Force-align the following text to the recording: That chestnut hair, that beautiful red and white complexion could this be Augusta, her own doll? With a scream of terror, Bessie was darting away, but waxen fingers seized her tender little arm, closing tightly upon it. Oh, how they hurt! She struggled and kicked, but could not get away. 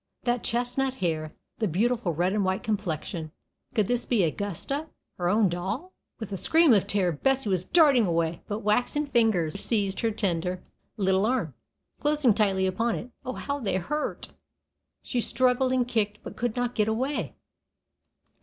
That 0.23 0.43
chestnut 0.43 0.95
hair, 0.95 1.35
that 1.59 1.67
beautiful 1.67 2.11
red 2.15 2.33
and 2.33 2.43
white 2.43 2.63
complexion 2.63 3.31
could 3.75 3.85
this 3.85 4.03
be 4.03 4.23
Augusta, 4.23 4.87
her 5.19 5.29
own 5.29 5.47
doll? 5.47 5.93
With 6.19 6.31
a 6.33 6.37
scream 6.37 6.73
of 6.73 6.87
terror, 6.87 7.11
Bessie 7.11 7.49
was 7.49 7.65
darting 7.65 8.07
away, 8.07 8.41
but 8.47 8.63
waxen 8.63 9.05
fingers 9.05 9.63
seized 9.63 9.99
her 9.99 10.09
tender 10.09 10.59
little 10.97 11.27
arm, 11.27 11.53
closing 11.99 12.33
tightly 12.33 12.65
upon 12.65 12.95
it. 12.95 13.11
Oh, 13.23 13.33
how 13.33 13.59
they 13.59 13.75
hurt! 13.77 14.29
She 15.03 15.21
struggled 15.21 15.71
and 15.71 15.87
kicked, 15.87 16.17
but 16.23 16.35
could 16.35 16.55
not 16.55 16.73
get 16.73 16.87
away. 16.87 17.35